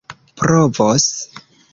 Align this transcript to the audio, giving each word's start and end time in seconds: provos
provos 0.41 1.03